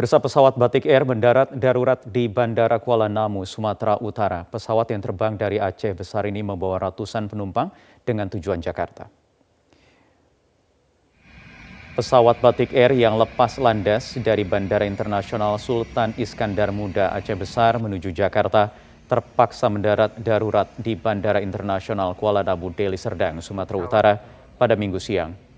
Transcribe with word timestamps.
Pemirsa 0.00 0.16
pesawat 0.16 0.56
Batik 0.56 0.88
Air 0.88 1.04
mendarat 1.04 1.52
darurat 1.52 2.00
di 2.08 2.24
Bandara 2.24 2.80
Kuala 2.80 3.04
Namu, 3.04 3.44
Sumatera 3.44 4.00
Utara. 4.00 4.48
Pesawat 4.48 4.88
yang 4.88 5.04
terbang 5.04 5.36
dari 5.36 5.60
Aceh 5.60 5.92
besar 5.92 6.24
ini 6.24 6.40
membawa 6.40 6.88
ratusan 6.88 7.28
penumpang 7.28 7.68
dengan 8.00 8.24
tujuan 8.32 8.64
Jakarta. 8.64 9.12
Pesawat 12.00 12.40
Batik 12.40 12.72
Air 12.72 12.96
yang 12.96 13.20
lepas 13.20 13.60
landas 13.60 14.16
dari 14.24 14.40
Bandara 14.40 14.88
Internasional 14.88 15.60
Sultan 15.60 16.16
Iskandar 16.16 16.72
Muda 16.72 17.12
Aceh 17.12 17.36
Besar 17.36 17.76
menuju 17.76 18.08
Jakarta 18.16 18.72
terpaksa 19.04 19.68
mendarat 19.68 20.16
darurat 20.16 20.72
di 20.80 20.96
Bandara 20.96 21.44
Internasional 21.44 22.16
Kuala 22.16 22.40
Namu 22.40 22.72
Deli 22.72 22.96
Serdang, 22.96 23.44
Sumatera 23.44 23.76
Utara 23.76 24.16
pada 24.56 24.72
minggu 24.80 24.96
siang. 24.96 25.49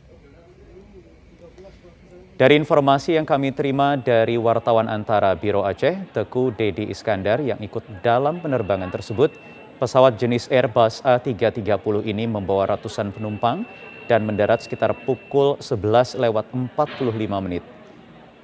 Dari 2.43 2.59
informasi 2.59 3.15
yang 3.15 3.23
kami 3.23 3.55
terima 3.55 3.95
dari 3.95 4.35
wartawan 4.35 4.91
antara 4.91 5.31
Biro 5.39 5.63
Aceh, 5.63 6.11
Teku 6.11 6.51
Dedi 6.51 6.91
Iskandar 6.91 7.39
yang 7.39 7.63
ikut 7.63 8.03
dalam 8.03 8.43
penerbangan 8.43 8.91
tersebut, 8.91 9.31
pesawat 9.79 10.19
jenis 10.19 10.51
Airbus 10.51 11.07
A330 11.07 12.03
ini 12.03 12.27
membawa 12.27 12.75
ratusan 12.75 13.15
penumpang 13.15 13.63
dan 14.11 14.27
mendarat 14.27 14.59
sekitar 14.59 14.91
pukul 15.07 15.55
11 15.63 16.19
lewat 16.19 16.51
45 16.51 17.15
menit. 17.47 17.63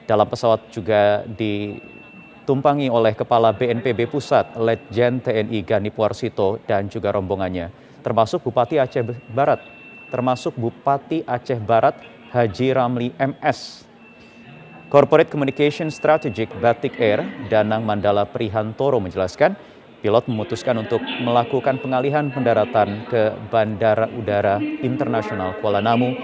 Dalam 0.06 0.30
pesawat 0.30 0.70
juga 0.70 1.26
ditumpangi 1.34 2.86
oleh 2.94 3.18
Kepala 3.18 3.50
BNPB 3.50 4.14
Pusat, 4.14 4.62
Letjen 4.62 5.26
TNI 5.26 5.58
Gani 5.66 5.90
Puarsito 5.90 6.62
dan 6.70 6.86
juga 6.86 7.10
rombongannya, 7.10 7.74
termasuk 8.06 8.46
Bupati 8.46 8.78
Aceh 8.78 9.02
Barat, 9.34 9.58
termasuk 10.06 10.54
Bupati 10.54 11.26
Aceh 11.26 11.58
Barat 11.58 11.98
Haji 12.30 12.78
Ramli 12.78 13.10
MS. 13.18 13.87
Corporate 14.88 15.28
Communication 15.28 15.92
Strategic 15.92 16.48
Batik 16.64 16.96
Air, 16.96 17.20
Danang 17.52 17.84
Mandala 17.84 18.24
Prihantoro 18.24 18.96
menjelaskan, 18.96 19.52
pilot 20.00 20.24
memutuskan 20.32 20.80
untuk 20.80 21.04
melakukan 21.20 21.76
pengalihan 21.76 22.32
pendaratan 22.32 23.04
ke 23.04 23.36
Bandara 23.52 24.08
Udara 24.16 24.56
Internasional 24.80 25.60
Kuala 25.60 25.84
Namu 25.84 26.16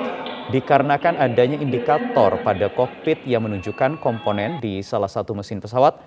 dikarenakan 0.49 1.21
adanya 1.21 1.61
indikator 1.61 2.41
pada 2.41 2.73
kokpit 2.73 3.21
yang 3.29 3.45
menunjukkan 3.45 4.01
komponen 4.01 4.65
di 4.65 4.81
salah 4.81 5.13
satu 5.13 5.37
mesin 5.37 5.61
pesawat 5.61 6.01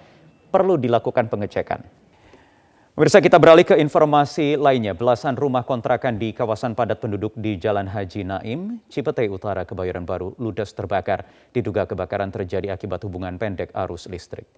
perlu 0.49 0.81
dilakukan 0.81 1.29
pengecekan. 1.29 1.85
Pemirsa 2.97 3.21
kita 3.21 3.37
beralih 3.37 3.61
ke 3.61 3.77
informasi 3.77 4.57
lainnya. 4.57 4.97
Belasan 4.97 5.37
rumah 5.37 5.61
kontrakan 5.61 6.17
di 6.17 6.33
kawasan 6.33 6.73
padat 6.73 6.97
penduduk 6.97 7.29
di 7.37 7.53
Jalan 7.53 7.85
Haji 7.85 8.25
Naim, 8.25 8.81
Cipete 8.89 9.29
Utara, 9.29 9.69
Kebayoran 9.69 10.01
Baru, 10.01 10.33
ludes 10.41 10.73
terbakar. 10.73 11.29
Diduga 11.53 11.85
kebakaran 11.85 12.33
terjadi 12.33 12.73
akibat 12.73 13.05
hubungan 13.05 13.37
pendek 13.37 13.69
arus 13.85 14.09
listrik. 14.09 14.49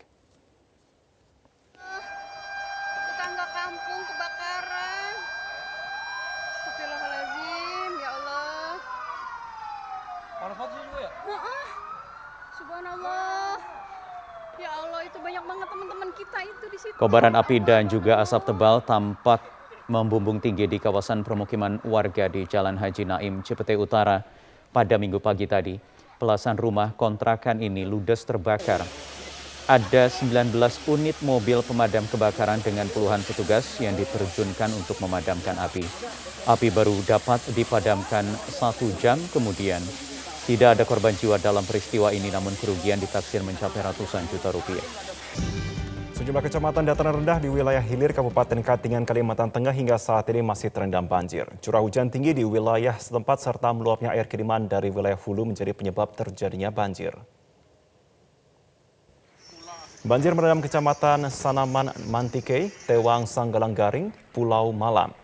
Tetangga 3.12 3.44
kampung 3.52 4.08
kebakaran. 4.08 5.14
Astagfirullahaladzim, 6.64 7.92
ya 8.00 8.10
Allah. 8.24 8.72
Panas 10.40 10.56
banget 10.56 10.80
juga 10.80 11.00
ya? 11.04 11.12
Heeh. 11.28 11.68
Subhanallah. 12.56 13.60
Ya. 14.60 14.90
Kobaran 17.00 17.36
api 17.36 17.64
dan 17.64 17.88
juga 17.88 18.20
asap 18.20 18.52
tebal 18.52 18.84
tampak 18.84 19.40
membumbung 19.88 20.44
tinggi 20.44 20.68
di 20.68 20.78
kawasan 20.78 21.24
permukiman 21.24 21.80
warga 21.88 22.28
di 22.28 22.44
Jalan 22.44 22.76
Haji 22.76 23.04
Naim, 23.08 23.40
Cipete 23.42 23.80
Utara 23.80 24.22
pada 24.76 24.96
minggu 25.00 25.18
pagi 25.24 25.48
tadi. 25.48 25.80
Belasan 26.20 26.60
rumah 26.60 26.92
kontrakan 27.00 27.64
ini 27.64 27.88
ludes 27.88 28.28
terbakar. 28.28 28.84
Ada 29.70 30.12
19 30.12 30.52
unit 30.92 31.16
mobil 31.24 31.62
pemadam 31.64 32.04
kebakaran 32.10 32.60
dengan 32.60 32.90
puluhan 32.92 33.24
petugas 33.24 33.80
yang 33.80 33.96
diterjunkan 33.96 34.76
untuk 34.76 35.00
memadamkan 35.00 35.56
api. 35.56 35.86
Api 36.50 36.68
baru 36.74 37.00
dapat 37.08 37.40
dipadamkan 37.56 38.26
satu 38.50 38.92
jam 38.98 39.16
kemudian. 39.32 39.80
Tidak 40.46 40.70
ada 40.78 40.84
korban 40.88 41.12
jiwa 41.18 41.42
dalam 41.42 41.66
peristiwa 41.68 42.14
ini, 42.14 42.32
namun 42.32 42.56
kerugian 42.56 43.02
ditaksir 43.02 43.44
mencapai 43.44 43.82
ratusan 43.84 44.28
juta 44.30 44.54
rupiah. 44.54 44.86
Sejumlah 46.20 46.44
kecamatan 46.44 46.84
dataran 46.84 47.24
rendah 47.24 47.40
di 47.40 47.48
wilayah 47.48 47.80
hilir 47.80 48.12
Kabupaten 48.12 48.60
Katingan, 48.60 49.08
Kalimantan 49.08 49.56
Tengah 49.56 49.72
hingga 49.72 49.96
saat 49.96 50.28
ini 50.28 50.44
masih 50.44 50.68
terendam 50.68 51.08
banjir. 51.08 51.48
Curah 51.64 51.80
hujan 51.80 52.12
tinggi 52.12 52.36
di 52.36 52.44
wilayah 52.44 52.92
setempat 53.00 53.40
serta 53.40 53.72
meluapnya 53.72 54.12
air 54.12 54.28
kiriman 54.28 54.68
dari 54.68 54.92
wilayah 54.92 55.16
hulu 55.16 55.48
menjadi 55.48 55.72
penyebab 55.72 56.12
terjadinya 56.20 56.76
banjir. 56.76 57.16
Banjir 60.00 60.32
merendam 60.32 60.64
kecamatan 60.64 61.28
Sanaman 61.28 61.92
Mantike, 62.08 62.72
Tewang 62.88 63.28
Sanggalang 63.28 63.76
Garing, 63.76 64.12
Pulau 64.32 64.72
Malam. 64.72 65.19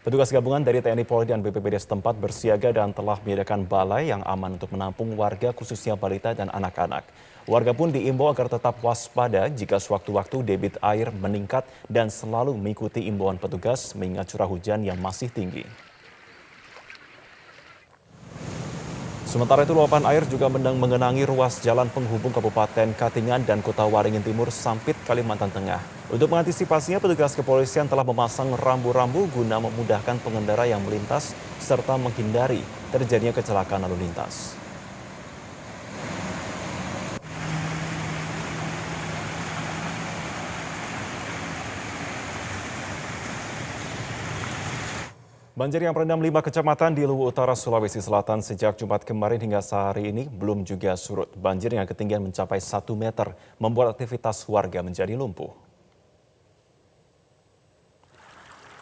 Petugas 0.00 0.32
gabungan 0.32 0.64
dari 0.64 0.80
TNI 0.80 1.04
Polri 1.04 1.28
dan 1.28 1.44
BPBD 1.44 1.76
setempat 1.76 2.16
bersiaga 2.16 2.72
dan 2.72 2.96
telah 2.96 3.20
menyediakan 3.20 3.68
balai 3.68 4.08
yang 4.08 4.24
aman 4.24 4.56
untuk 4.56 4.72
menampung 4.72 5.12
warga 5.12 5.52
khususnya 5.52 5.92
balita 5.92 6.32
dan 6.32 6.48
anak-anak. 6.48 7.04
Warga 7.44 7.76
pun 7.76 7.92
diimbau 7.92 8.32
agar 8.32 8.48
tetap 8.48 8.80
waspada 8.80 9.52
jika 9.52 9.76
sewaktu-waktu 9.76 10.40
debit 10.40 10.80
air 10.80 11.12
meningkat 11.12 11.68
dan 11.84 12.08
selalu 12.08 12.56
mengikuti 12.56 13.04
imbauan 13.12 13.36
petugas 13.36 13.92
mengingat 13.92 14.32
curah 14.32 14.48
hujan 14.48 14.80
yang 14.88 14.96
masih 14.96 15.28
tinggi. 15.28 15.68
Sementara 19.30 19.62
itu 19.62 19.70
luapan 19.70 20.02
air 20.10 20.26
juga 20.26 20.50
mengenangi 20.50 21.22
ruas 21.22 21.62
jalan 21.62 21.86
penghubung 21.86 22.34
Kabupaten 22.34 22.90
Katingan 22.98 23.46
dan 23.46 23.62
Kota 23.62 23.86
Waringin 23.86 24.26
Timur 24.26 24.50
Sampit, 24.50 24.98
Kalimantan 25.06 25.54
Tengah. 25.54 25.78
Untuk 26.10 26.34
mengantisipasinya, 26.34 26.98
petugas 26.98 27.38
kepolisian 27.38 27.86
telah 27.86 28.02
memasang 28.02 28.50
rambu-rambu 28.58 29.30
guna 29.30 29.62
memudahkan 29.62 30.18
pengendara 30.26 30.66
yang 30.66 30.82
melintas 30.82 31.30
serta 31.62 31.94
menghindari 31.94 32.66
terjadinya 32.90 33.30
kecelakaan 33.30 33.86
lalu 33.86 34.02
lintas. 34.02 34.59
Banjir 45.60 45.84
yang 45.84 45.92
merendam 45.92 46.24
lima 46.24 46.40
kecamatan 46.40 46.96
di 46.96 47.04
Luwu 47.04 47.28
Utara, 47.28 47.52
Sulawesi 47.52 48.00
Selatan 48.00 48.40
sejak 48.40 48.80
Jumat 48.80 49.04
kemarin 49.04 49.36
hingga 49.36 49.60
sehari 49.60 50.08
ini 50.08 50.24
belum 50.24 50.64
juga 50.64 50.96
surut. 50.96 51.36
Banjir 51.36 51.76
yang 51.76 51.84
ketinggian 51.84 52.24
mencapai 52.24 52.56
satu 52.64 52.96
meter 52.96 53.36
membuat 53.60 53.92
aktivitas 53.92 54.40
warga 54.48 54.80
menjadi 54.80 55.12
lumpuh. 55.20 55.52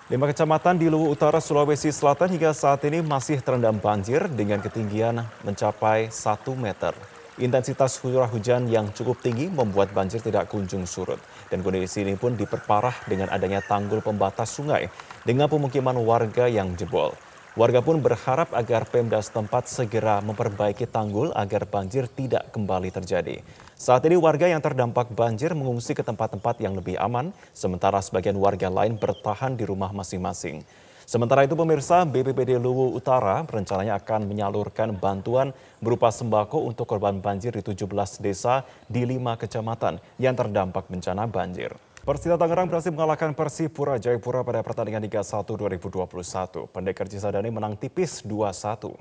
Lima 0.06 0.30
kecamatan 0.30 0.78
di 0.78 0.86
Luwu 0.86 1.10
Utara, 1.10 1.42
Sulawesi 1.42 1.90
Selatan 1.90 2.30
hingga 2.38 2.54
saat 2.54 2.78
ini 2.86 3.02
masih 3.02 3.42
terendam 3.42 3.74
banjir 3.74 4.30
dengan 4.30 4.62
ketinggian 4.62 5.26
mencapai 5.42 6.14
satu 6.14 6.54
meter. 6.54 6.94
Intensitas 7.38 8.02
curah 8.02 8.26
hujan 8.26 8.66
yang 8.66 8.90
cukup 8.90 9.22
tinggi 9.22 9.46
membuat 9.46 9.94
banjir 9.94 10.18
tidak 10.18 10.50
kunjung 10.50 10.82
surut. 10.90 11.22
Dan 11.46 11.62
kondisi 11.62 12.02
ini 12.02 12.18
pun 12.18 12.34
diperparah 12.34 13.06
dengan 13.06 13.30
adanya 13.30 13.62
tanggul 13.62 14.02
pembatas 14.02 14.50
sungai 14.50 14.90
dengan 15.22 15.46
pemukiman 15.46 15.94
warga 16.02 16.50
yang 16.50 16.74
jebol. 16.74 17.14
Warga 17.54 17.78
pun 17.78 18.02
berharap 18.02 18.50
agar 18.54 18.90
Pemda 18.90 19.22
setempat 19.22 19.70
segera 19.70 20.18
memperbaiki 20.18 20.90
tanggul 20.90 21.30
agar 21.30 21.62
banjir 21.66 22.10
tidak 22.10 22.50
kembali 22.50 22.90
terjadi. 22.90 23.38
Saat 23.78 24.02
ini 24.10 24.18
warga 24.18 24.50
yang 24.50 24.58
terdampak 24.58 25.14
banjir 25.14 25.54
mengungsi 25.54 25.94
ke 25.94 26.02
tempat-tempat 26.02 26.58
yang 26.58 26.74
lebih 26.74 26.98
aman, 26.98 27.30
sementara 27.54 28.02
sebagian 28.02 28.34
warga 28.34 28.66
lain 28.66 28.98
bertahan 28.98 29.54
di 29.54 29.62
rumah 29.62 29.94
masing-masing. 29.94 30.66
Sementara 31.08 31.40
itu 31.40 31.56
pemirsa 31.56 32.04
BPBD 32.04 32.60
Luwu 32.60 32.92
Utara 32.92 33.40
rencananya 33.40 33.96
akan 33.96 34.28
menyalurkan 34.28 34.92
bantuan 34.92 35.56
berupa 35.80 36.12
sembako 36.12 36.68
untuk 36.68 36.84
korban 36.84 37.16
banjir 37.16 37.48
di 37.56 37.64
17 37.64 37.88
desa 38.20 38.60
di 38.84 39.08
5 39.08 39.16
kecamatan 39.40 40.04
yang 40.20 40.36
terdampak 40.36 40.84
bencana 40.84 41.24
banjir. 41.24 41.72
Persita 42.04 42.36
Tangerang 42.36 42.68
berhasil 42.68 42.92
mengalahkan 42.92 43.32
Persipura 43.32 43.96
Jayapura 43.96 44.44
pada 44.44 44.60
pertandingan 44.60 45.00
Liga 45.00 45.24
1 45.24 45.48
2021. 45.48 46.68
Pendekar 46.68 47.08
Cisadane 47.08 47.48
menang 47.48 47.72
tipis 47.72 48.20
2-1. 48.20 48.92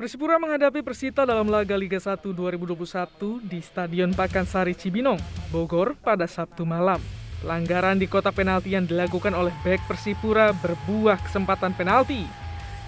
Persipura 0.00 0.40
menghadapi 0.40 0.80
Persita 0.80 1.28
dalam 1.28 1.52
laga 1.52 1.76
Liga 1.76 2.00
1 2.00 2.16
2021 2.32 3.44
di 3.44 3.60
Stadion 3.60 4.16
Pakansari 4.16 4.72
Cibinong, 4.72 5.20
Bogor 5.52 6.00
pada 6.00 6.24
Sabtu 6.24 6.64
malam. 6.64 7.19
Pelanggaran 7.40 7.96
di 7.96 8.04
kotak 8.04 8.36
penalti 8.36 8.76
yang 8.76 8.84
dilakukan 8.84 9.32
oleh 9.32 9.52
bek 9.64 9.80
Persipura 9.88 10.52
berbuah 10.52 11.24
kesempatan 11.24 11.72
penalti. 11.72 12.28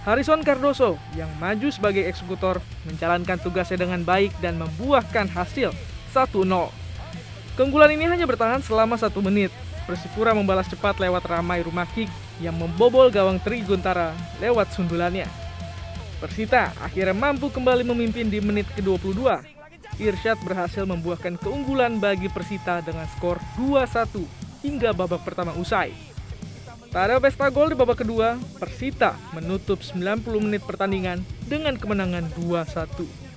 Harrison 0.04 0.44
Cardoso 0.44 1.00
yang 1.16 1.32
maju 1.40 1.72
sebagai 1.72 2.04
eksekutor 2.04 2.60
menjalankan 2.84 3.40
tugasnya 3.40 3.88
dengan 3.88 4.04
baik 4.04 4.28
dan 4.44 4.60
membuahkan 4.60 5.32
hasil 5.32 5.72
1-0. 6.12 6.44
Keunggulan 7.56 7.96
ini 7.96 8.04
hanya 8.04 8.28
bertahan 8.28 8.60
selama 8.60 9.00
satu 9.00 9.24
menit. 9.24 9.48
Persipura 9.88 10.36
membalas 10.36 10.68
cepat 10.68 11.00
lewat 11.00 11.24
ramai 11.24 11.64
rumah 11.64 11.88
kick 11.88 12.12
yang 12.36 12.52
membobol 12.52 13.08
gawang 13.08 13.40
Triguntara 13.40 14.12
lewat 14.36 14.68
sundulannya. 14.76 15.24
Persita 16.20 16.76
akhirnya 16.76 17.16
mampu 17.16 17.48
kembali 17.48 17.88
memimpin 17.88 18.28
di 18.28 18.36
menit 18.44 18.68
ke-22. 18.76 19.16
Irsyad 19.96 20.36
berhasil 20.44 20.84
membuahkan 20.84 21.40
keunggulan 21.40 21.96
bagi 21.96 22.28
Persita 22.28 22.84
dengan 22.84 23.08
skor 23.16 23.40
2-1 23.56 24.41
hingga 24.62 24.94
babak 24.96 25.26
pertama 25.26 25.52
usai. 25.58 25.92
Pada 26.92 27.16
pesta 27.16 27.48
gol 27.48 27.72
di 27.72 27.76
babak 27.76 28.04
kedua, 28.04 28.36
Persita 28.60 29.16
menutup 29.32 29.80
90 29.80 30.22
menit 30.44 30.62
pertandingan 30.62 31.24
dengan 31.48 31.76
kemenangan 31.76 32.28
2-1. 32.36 33.32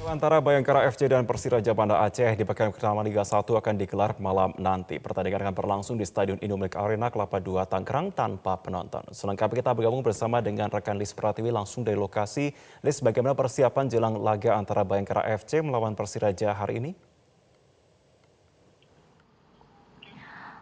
Antara 0.00 0.40
Bayangkara 0.40 0.88
FC 0.88 1.12
dan 1.12 1.28
Persiraja 1.28 1.76
Banda 1.76 2.00
Aceh 2.00 2.32
di 2.32 2.40
pekan 2.46 2.72
pertama 2.72 3.04
Liga 3.04 3.20
1 3.20 3.44
akan 3.44 3.74
digelar 3.76 4.16
malam 4.16 4.56
nanti. 4.56 4.96
Pertandingan 4.96 5.44
akan 5.44 5.54
berlangsung 5.54 6.00
di 6.00 6.08
Stadion 6.08 6.40
Indomilk 6.40 6.72
Arena 6.72 7.12
Kelapa 7.12 7.36
II 7.36 7.60
Tangerang 7.68 8.08
tanpa 8.08 8.56
penonton. 8.56 9.04
Selengkapnya 9.12 9.60
kita 9.60 9.76
bergabung 9.76 10.00
bersama 10.00 10.40
dengan 10.40 10.72
rekan 10.72 10.96
Lis 10.96 11.12
Pratiwi 11.12 11.52
langsung 11.52 11.84
dari 11.84 12.00
lokasi. 12.00 12.54
Lis, 12.80 13.04
bagaimana 13.04 13.36
persiapan 13.36 13.92
jelang 13.92 14.14
laga 14.16 14.56
antara 14.56 14.88
Bayangkara 14.88 15.26
FC 15.36 15.60
melawan 15.60 15.92
Persiraja 15.92 16.56
hari 16.56 16.80
ini? 16.80 17.09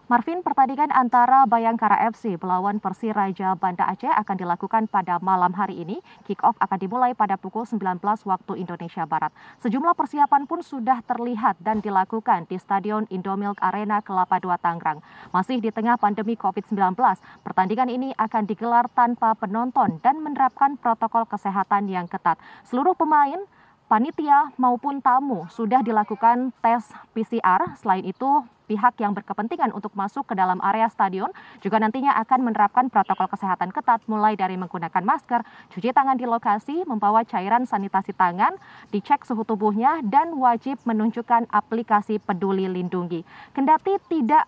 Marvin, 0.08 0.40
pertandingan 0.40 0.88
antara 0.88 1.44
Bayangkara 1.44 2.08
FC 2.08 2.40
melawan 2.40 2.80
Persiraja 2.80 3.52
Banda 3.60 3.92
Aceh 3.92 4.08
akan 4.08 4.40
dilakukan 4.40 4.88
pada 4.88 5.20
malam 5.20 5.52
hari 5.52 5.84
ini. 5.84 6.00
Kick-off 6.24 6.56
akan 6.64 6.80
dimulai 6.80 7.12
pada 7.12 7.36
pukul 7.36 7.68
19 7.68 8.00
waktu 8.24 8.52
Indonesia 8.56 9.04
Barat. 9.04 9.36
Sejumlah 9.60 9.92
persiapan 9.92 10.48
pun 10.48 10.64
sudah 10.64 11.04
terlihat 11.04 11.60
dan 11.60 11.84
dilakukan 11.84 12.48
di 12.48 12.56
Stadion 12.56 13.04
Indomilk 13.12 13.60
Arena 13.60 14.00
Kelapa 14.00 14.40
II 14.40 14.56
Tangerang. 14.56 15.04
Masih 15.28 15.60
di 15.60 15.68
tengah 15.68 16.00
pandemi 16.00 16.40
COVID-19, 16.40 16.96
pertandingan 17.44 17.92
ini 17.92 18.16
akan 18.16 18.48
digelar 18.48 18.88
tanpa 18.88 19.36
penonton 19.36 20.00
dan 20.00 20.24
menerapkan 20.24 20.80
protokol 20.80 21.28
kesehatan 21.28 21.84
yang 21.84 22.08
ketat. 22.08 22.40
Seluruh 22.64 22.96
pemain 22.96 23.44
panitia 23.88 24.52
maupun 24.60 25.00
tamu 25.00 25.48
sudah 25.48 25.80
dilakukan 25.80 26.52
tes 26.60 26.84
PCR. 27.16 27.72
Selain 27.80 28.04
itu, 28.04 28.44
pihak 28.68 29.00
yang 29.00 29.16
berkepentingan 29.16 29.72
untuk 29.72 29.96
masuk 29.96 30.28
ke 30.28 30.36
dalam 30.36 30.60
area 30.60 30.92
stadion 30.92 31.32
juga 31.64 31.80
nantinya 31.80 32.12
akan 32.20 32.52
menerapkan 32.52 32.92
protokol 32.92 33.32
kesehatan 33.32 33.72
ketat 33.72 34.04
mulai 34.04 34.36
dari 34.36 34.60
menggunakan 34.60 35.00
masker, 35.00 35.40
cuci 35.72 35.96
tangan 35.96 36.20
di 36.20 36.28
lokasi, 36.28 36.84
membawa 36.84 37.24
cairan 37.24 37.64
sanitasi 37.64 38.12
tangan, 38.12 38.52
dicek 38.92 39.24
suhu 39.24 39.42
tubuhnya, 39.48 40.04
dan 40.04 40.36
wajib 40.36 40.76
menunjukkan 40.84 41.48
aplikasi 41.48 42.20
peduli 42.20 42.68
lindungi. 42.68 43.24
Kendati 43.56 43.96
tidak 44.12 44.44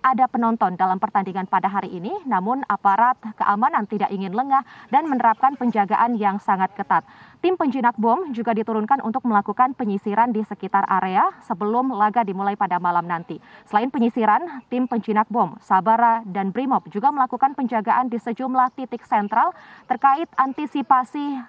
ada 0.00 0.24
penonton 0.26 0.76
dalam 0.76 0.96
pertandingan 0.96 1.44
pada 1.44 1.68
hari 1.68 1.92
ini, 1.92 2.12
namun 2.24 2.64
aparat 2.66 3.20
keamanan 3.36 3.84
tidak 3.84 4.08
ingin 4.08 4.32
lengah 4.32 4.64
dan 4.88 5.06
menerapkan 5.06 5.56
penjagaan 5.56 6.16
yang 6.16 6.40
sangat 6.40 6.72
ketat. 6.72 7.04
Tim 7.40 7.56
penjinak 7.56 7.96
bom 7.96 8.32
juga 8.36 8.52
diturunkan 8.52 9.00
untuk 9.00 9.24
melakukan 9.24 9.72
penyisiran 9.72 10.32
di 10.32 10.44
sekitar 10.44 10.84
area 10.88 11.28
sebelum 11.44 11.92
laga 11.92 12.20
dimulai 12.24 12.56
pada 12.56 12.76
malam 12.76 13.08
nanti. 13.08 13.40
Selain 13.68 13.88
penyisiran, 13.88 14.64
tim 14.68 14.84
penjinak 14.84 15.28
bom, 15.28 15.56
Sabara, 15.64 16.20
dan 16.28 16.52
Brimob 16.52 16.84
juga 16.92 17.08
melakukan 17.08 17.56
penjagaan 17.56 18.12
di 18.12 18.20
sejumlah 18.20 18.76
titik 18.76 19.04
sentral 19.08 19.56
terkait 19.88 20.28
antisipasi 20.36 21.40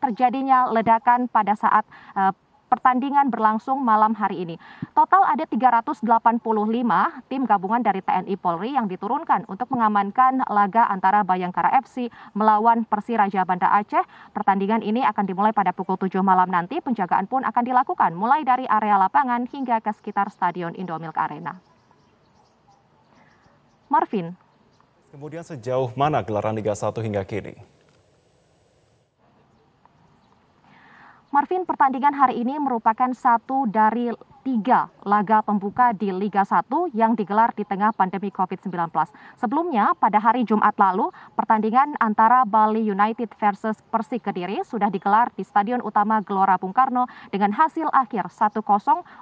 terjadinya 0.00 0.72
ledakan 0.72 1.28
pada 1.28 1.52
saat 1.52 1.84
uh, 2.16 2.32
pertandingan 2.70 3.26
berlangsung 3.34 3.82
malam 3.82 4.14
hari 4.14 4.46
ini. 4.46 4.54
Total 4.94 5.26
ada 5.26 5.42
385 5.42 6.06
tim 7.26 7.42
gabungan 7.42 7.82
dari 7.82 7.98
TNI 7.98 8.38
Polri 8.38 8.78
yang 8.78 8.86
diturunkan 8.86 9.50
untuk 9.50 9.66
mengamankan 9.74 10.46
laga 10.46 10.86
antara 10.86 11.26
Bayangkara 11.26 11.74
FC 11.82 12.06
melawan 12.38 12.86
Persiraja 12.86 13.42
Banda 13.42 13.66
Aceh. 13.74 14.06
Pertandingan 14.30 14.86
ini 14.86 15.02
akan 15.02 15.26
dimulai 15.26 15.50
pada 15.50 15.74
pukul 15.74 15.98
7 15.98 16.22
malam 16.22 16.46
nanti. 16.46 16.78
Penjagaan 16.78 17.26
pun 17.26 17.42
akan 17.42 17.62
dilakukan 17.66 18.14
mulai 18.14 18.46
dari 18.46 18.70
area 18.70 18.94
lapangan 18.94 19.50
hingga 19.50 19.82
ke 19.82 19.90
sekitar 19.90 20.30
Stadion 20.30 20.78
Indomilk 20.78 21.18
Arena. 21.18 21.58
Marvin. 23.90 24.38
Kemudian 25.10 25.42
sejauh 25.42 25.90
mana 25.98 26.22
gelaran 26.22 26.54
Liga 26.54 26.70
1 26.70 26.94
hingga 27.02 27.26
kini? 27.26 27.58
Marvin, 31.30 31.62
pertandingan 31.62 32.10
hari 32.10 32.42
ini 32.42 32.58
merupakan 32.58 33.06
satu 33.14 33.62
dari 33.70 34.10
tiga 34.42 34.90
laga 35.06 35.46
pembuka 35.46 35.94
di 35.94 36.10
Liga 36.10 36.42
1 36.42 36.66
yang 36.90 37.14
digelar 37.14 37.54
di 37.54 37.62
tengah 37.62 37.94
pandemi 37.94 38.34
COVID-19. 38.34 38.90
Sebelumnya, 39.38 39.94
pada 39.94 40.18
hari 40.18 40.42
Jumat 40.42 40.74
lalu, 40.74 41.06
pertandingan 41.38 41.94
antara 42.02 42.42
Bali 42.42 42.82
United 42.82 43.30
versus 43.38 43.78
Persik 43.94 44.26
Kediri 44.26 44.66
sudah 44.66 44.90
digelar 44.90 45.30
di 45.38 45.46
Stadion 45.46 45.78
Utama 45.86 46.18
Gelora 46.18 46.58
Bung 46.58 46.74
Karno 46.74 47.06
dengan 47.30 47.54
hasil 47.54 47.86
akhir 47.94 48.26
1-0 48.26 48.66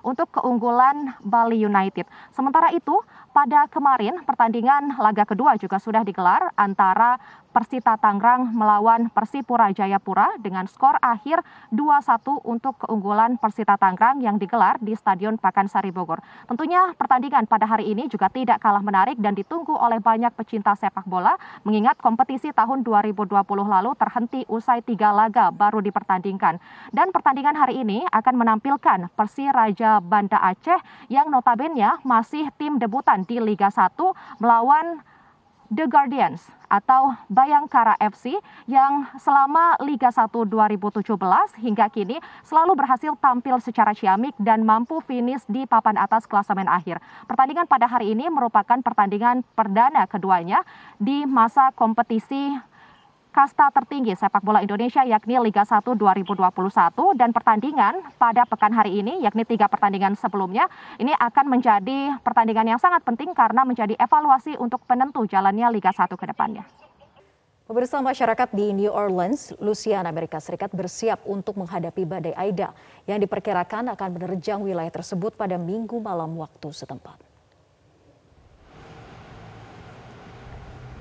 untuk 0.00 0.32
keunggulan 0.32 1.12
Bali 1.20 1.61
United. 1.61 2.08
Sementara 2.32 2.72
itu, 2.72 2.96
pada 3.37 3.69
kemarin 3.69 4.25
pertandingan 4.25 4.96
laga 4.96 5.28
kedua 5.28 5.61
juga 5.61 5.76
sudah 5.76 6.00
digelar 6.08 6.56
antara 6.56 7.20
Persita 7.49 7.97
Tangerang 7.97 8.53
melawan 8.53 9.09
Persipura 9.09 9.73
Jayapura 9.73 10.37
dengan 10.37 10.69
skor 10.69 11.00
akhir 11.00 11.41
2-1 11.73 12.45
untuk 12.45 12.77
keunggulan 12.85 13.41
Persita 13.41 13.81
Tangerang 13.81 14.21
yang 14.21 14.37
digelar 14.37 14.77
di 14.79 14.93
Stadion 14.93 15.41
Pakansari 15.41 15.89
Bogor. 15.89 16.21
Tentunya 16.45 16.93
pertandingan 16.95 17.49
pada 17.49 17.65
hari 17.65 17.89
ini 17.89 18.06
juga 18.06 18.29
tidak 18.29 18.61
kalah 18.61 18.85
menarik 18.85 19.17
dan 19.17 19.33
ditunggu 19.33 19.73
oleh 19.73 19.97
banyak 19.99 20.31
pecinta 20.37 20.77
sepak 20.77 21.09
bola 21.09 21.35
mengingat 21.65 21.97
kompetisi 21.99 22.53
tahun 22.53 22.85
2020 22.85 23.33
lalu 23.65 23.91
terhenti 23.97 24.45
usai 24.47 24.85
tiga 24.85 25.11
laga 25.11 25.49
baru 25.49 25.81
dipertandingkan. 25.81 26.61
Dan 26.93 27.11
pertandingan 27.11 27.56
hari 27.56 27.81
ini 27.81 28.05
akan 28.12 28.35
menampilkan 28.37 29.09
Persiraja 29.17 30.05
Banda 30.05 30.37
Aceh 30.39 30.79
yang 31.09 31.33
notabene 31.33 31.97
masih 32.05 32.50
tim 32.61 32.77
debutan 32.77 33.25
di 33.25 33.41
Liga 33.41 33.71
1 33.73 33.95
melawan 34.43 35.00
The 35.69 35.85
Guardians 35.85 36.49
atau 36.73 37.12
Bayangkara 37.29 37.93
FC 38.00 38.32
yang 38.65 39.05
selama 39.20 39.76
Liga 39.85 40.09
1 40.09 40.32
2017 40.32 41.05
hingga 41.61 41.93
kini 41.93 42.17
selalu 42.41 42.73
berhasil 42.73 43.12
tampil 43.20 43.61
secara 43.61 43.93
ciamik 43.93 44.32
dan 44.41 44.65
mampu 44.65 45.05
finish 45.05 45.44
di 45.44 45.69
papan 45.69 46.00
atas 46.00 46.25
klasemen 46.25 46.65
akhir. 46.69 47.05
Pertandingan 47.29 47.69
pada 47.69 47.85
hari 47.85 48.17
ini 48.17 48.32
merupakan 48.32 48.81
pertandingan 48.81 49.44
perdana 49.53 50.09
keduanya 50.09 50.65
di 50.97 51.29
masa 51.29 51.69
kompetisi 51.76 52.57
kasta 53.38 53.71
tertinggi 53.71 54.18
sepak 54.18 54.42
bola 54.42 54.59
Indonesia 54.66 55.07
yakni 55.07 55.38
Liga 55.38 55.62
1 55.62 55.87
2021 55.95 56.42
dan 57.14 57.30
pertandingan 57.30 58.02
pada 58.18 58.42
pekan 58.42 58.75
hari 58.75 58.99
ini 58.99 59.23
yakni 59.23 59.47
tiga 59.47 59.71
pertandingan 59.71 60.18
sebelumnya 60.18 60.66
ini 60.99 61.14
akan 61.14 61.47
menjadi 61.47 62.18
pertandingan 62.26 62.75
yang 62.75 62.83
sangat 62.83 63.07
penting 63.07 63.30
karena 63.38 63.62
menjadi 63.62 63.95
evaluasi 63.95 64.59
untuk 64.59 64.83
penentu 64.90 65.23
jalannya 65.23 65.71
Liga 65.71 65.95
1 65.95 66.11
ke 66.18 66.26
depannya. 66.26 66.66
Pemirsa 67.71 68.02
masyarakat 68.02 68.49
di 68.50 68.75
New 68.75 68.90
Orleans, 68.90 69.54
Louisiana, 69.62 70.11
Amerika 70.11 70.42
Serikat 70.42 70.75
bersiap 70.75 71.23
untuk 71.23 71.62
menghadapi 71.62 72.02
badai 72.11 72.35
Aida 72.35 72.75
yang 73.07 73.23
diperkirakan 73.23 73.95
akan 73.95 74.18
menerjang 74.18 74.59
wilayah 74.66 74.90
tersebut 74.90 75.38
pada 75.38 75.54
minggu 75.54 75.95
malam 76.02 76.35
waktu 76.42 76.75
setempat. 76.75 77.27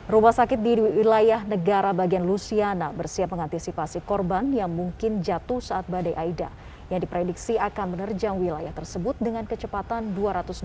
Rumah 0.08 0.32
sakit 0.32 0.64
di 0.64 0.80
wilayah 0.80 1.44
negara 1.44 1.92
bagian 1.92 2.24
Louisiana 2.24 2.96
bersiap 2.96 3.28
mengantisipasi 3.36 4.00
korban 4.08 4.48
yang 4.56 4.72
mungkin 4.72 5.20
jatuh 5.20 5.60
saat 5.60 5.84
badai 5.92 6.16
Aida 6.16 6.48
yang 6.88 7.04
diprediksi 7.04 7.60
akan 7.60 7.92
menerjang 7.92 8.40
wilayah 8.40 8.72
tersebut 8.72 9.20
dengan 9.20 9.44
kecepatan 9.44 10.16
225 10.16 10.64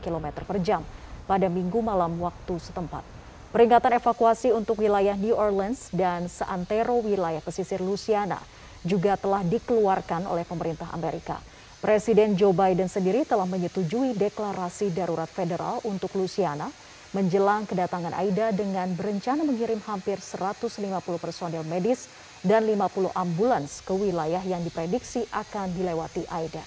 km 0.00 0.26
per 0.32 0.56
jam 0.64 0.80
pada 1.28 1.52
minggu 1.52 1.76
malam 1.84 2.24
waktu 2.24 2.56
setempat. 2.56 3.04
Peringatan 3.52 4.00
evakuasi 4.00 4.48
untuk 4.56 4.80
wilayah 4.80 5.12
New 5.12 5.36
Orleans 5.36 5.92
dan 5.92 6.32
seantero 6.32 7.04
wilayah 7.04 7.44
pesisir 7.44 7.84
Louisiana 7.84 8.40
juga 8.80 9.20
telah 9.20 9.44
dikeluarkan 9.44 10.24
oleh 10.24 10.48
pemerintah 10.48 10.88
Amerika. 10.96 11.36
Presiden 11.84 12.32
Joe 12.32 12.56
Biden 12.56 12.88
sendiri 12.88 13.28
telah 13.28 13.44
menyetujui 13.44 14.16
deklarasi 14.16 14.88
darurat 14.88 15.28
federal 15.28 15.84
untuk 15.84 16.16
Louisiana 16.16 16.72
menjelang 17.10 17.66
kedatangan 17.66 18.14
Aida 18.14 18.54
dengan 18.54 18.94
berencana 18.94 19.42
mengirim 19.42 19.82
hampir 19.82 20.22
150 20.22 20.78
personel 21.18 21.66
medis 21.66 22.06
dan 22.46 22.62
50 22.62 23.10
ambulans 23.18 23.82
ke 23.82 23.90
wilayah 23.90 24.40
yang 24.46 24.62
diprediksi 24.62 25.26
akan 25.34 25.74
dilewati 25.74 26.22
Aida. 26.30 26.62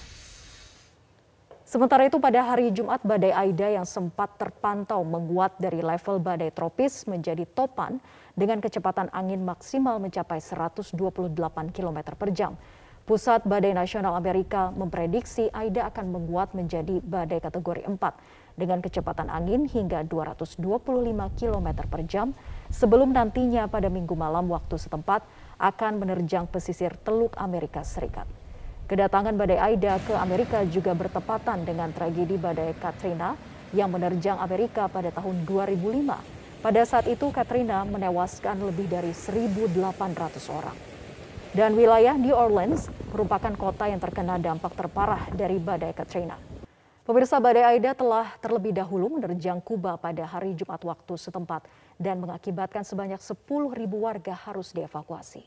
Sementara 1.64 2.06
itu 2.06 2.22
pada 2.22 2.44
hari 2.44 2.70
Jumat 2.70 3.02
badai 3.02 3.34
Aida 3.34 3.66
yang 3.66 3.88
sempat 3.88 4.38
terpantau 4.38 5.02
menguat 5.02 5.58
dari 5.58 5.82
level 5.82 6.22
badai 6.22 6.54
tropis 6.54 7.08
menjadi 7.10 7.50
topan 7.50 7.98
dengan 8.38 8.62
kecepatan 8.62 9.10
angin 9.10 9.42
maksimal 9.42 9.98
mencapai 9.98 10.38
128 10.38 10.94
km 11.74 11.98
per 12.14 12.30
jam. 12.30 12.54
Pusat 13.04 13.44
Badai 13.52 13.76
Nasional 13.76 14.16
Amerika 14.16 14.72
memprediksi 14.72 15.52
Aida 15.52 15.92
akan 15.92 16.08
menguat 16.08 16.56
menjadi 16.56 17.04
badai 17.04 17.44
kategori 17.44 17.84
4 17.84 18.00
dengan 18.54 18.80
kecepatan 18.80 19.30
angin 19.30 19.66
hingga 19.66 20.06
225 20.06 20.62
km 21.40 21.68
per 21.90 22.02
jam 22.06 22.28
sebelum 22.70 23.14
nantinya 23.14 23.66
pada 23.66 23.90
minggu 23.90 24.14
malam 24.14 24.50
waktu 24.54 24.78
setempat 24.78 25.26
akan 25.58 26.02
menerjang 26.02 26.46
pesisir 26.50 26.94
Teluk 27.02 27.34
Amerika 27.38 27.82
Serikat. 27.82 28.26
Kedatangan 28.84 29.34
badai 29.34 29.58
Aida 29.74 29.96
ke 30.04 30.14
Amerika 30.14 30.62
juga 30.68 30.92
bertepatan 30.92 31.64
dengan 31.64 31.90
tragedi 31.96 32.36
badai 32.36 32.76
Katrina 32.78 33.34
yang 33.74 33.90
menerjang 33.90 34.38
Amerika 34.38 34.86
pada 34.92 35.10
tahun 35.10 35.48
2005. 35.50 36.62
Pada 36.62 36.82
saat 36.88 37.10
itu 37.10 37.28
Katrina 37.34 37.84
menewaskan 37.84 38.60
lebih 38.64 38.88
dari 38.88 39.12
1.800 39.12 39.74
orang. 40.52 40.78
Dan 41.54 41.78
wilayah 41.78 42.18
New 42.18 42.34
Orleans 42.34 42.90
merupakan 43.14 43.54
kota 43.54 43.86
yang 43.86 44.02
terkena 44.02 44.42
dampak 44.42 44.74
terparah 44.74 45.30
dari 45.32 45.62
badai 45.62 45.94
Katrina. 45.94 46.53
Pemirsa 47.04 47.36
badai 47.36 47.76
Aida 47.76 47.92
telah 47.92 48.32
terlebih 48.40 48.72
dahulu 48.72 49.20
menerjang 49.20 49.60
Kuba 49.60 50.00
pada 50.00 50.24
hari 50.24 50.56
Jumat 50.56 50.80
waktu 50.88 51.20
setempat 51.20 51.68
dan 52.00 52.24
mengakibatkan 52.24 52.88
sebanyak 52.88 53.20
10.000 53.20 53.44
warga 54.00 54.32
harus 54.32 54.72
dievakuasi. 54.72 55.44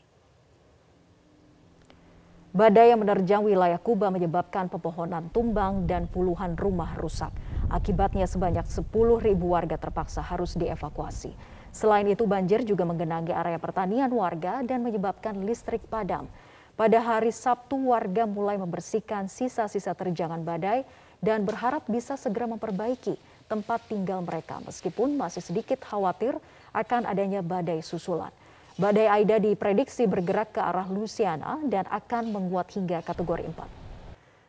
Badai 2.53 2.93
yang 2.93 3.01
menerjang 3.01 3.41
wilayah 3.41 3.81
Kuba 3.81 4.13
menyebabkan 4.13 4.69
pepohonan 4.69 5.33
tumbang 5.33 5.89
dan 5.89 6.05
puluhan 6.05 6.53
rumah 6.53 6.93
rusak. 6.93 7.33
Akibatnya 7.73 8.29
sebanyak 8.29 8.69
10.000 8.69 9.25
warga 9.41 9.81
terpaksa 9.81 10.21
harus 10.21 10.53
dievakuasi. 10.53 11.33
Selain 11.73 12.05
itu 12.05 12.29
banjir 12.29 12.61
juga 12.69 12.85
menggenangi 12.85 13.33
area 13.33 13.57
pertanian 13.57 14.13
warga 14.13 14.61
dan 14.61 14.85
menyebabkan 14.85 15.41
listrik 15.41 15.81
padam. 15.89 16.29
Pada 16.77 17.01
hari 17.01 17.33
Sabtu 17.33 17.89
warga 17.89 18.29
mulai 18.29 18.61
membersihkan 18.61 19.25
sisa-sisa 19.25 19.97
terjangan 19.97 20.45
badai 20.45 20.85
dan 21.23 21.43
berharap 21.43 21.85
bisa 21.89 22.13
segera 22.19 22.45
memperbaiki 22.45 23.17
tempat 23.47 23.87
tinggal 23.87 24.21
mereka 24.21 24.59
meskipun 24.61 25.15
masih 25.15 25.41
sedikit 25.41 25.81
khawatir 25.81 26.35
akan 26.75 27.07
adanya 27.07 27.41
badai 27.41 27.81
susulan. 27.81 28.29
Badai 28.77 29.09
Aida 29.09 29.41
diprediksi 29.41 30.05
bergerak 30.05 30.53
ke 30.53 30.61
arah 30.61 30.85
Luciana 30.85 31.57
dan 31.65 31.89
akan 31.89 32.29
menguat 32.29 32.69
hingga 32.77 33.01
kategori 33.01 33.49
4. 33.49 33.87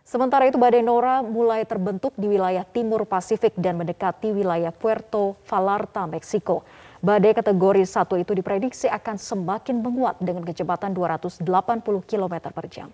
Sementara 0.04 0.44
itu 0.48 0.60
badai 0.60 0.84
Nora 0.84 1.24
mulai 1.24 1.64
terbentuk 1.64 2.12
di 2.16 2.28
wilayah 2.28 2.64
timur 2.64 3.08
Pasifik 3.08 3.56
dan 3.56 3.80
mendekati 3.80 4.32
wilayah 4.32 4.72
Puerto 4.72 5.36
Vallarta, 5.48 6.04
Meksiko. 6.04 6.64
Badai 7.00 7.32
kategori 7.32 7.84
1 7.88 8.20
itu 8.20 8.32
diprediksi 8.36 8.88
akan 8.88 9.16
semakin 9.16 9.80
menguat 9.80 10.20
dengan 10.20 10.44
kecepatan 10.44 10.92
280 10.92 11.44
km 12.04 12.34
per 12.52 12.66
jam. 12.68 12.88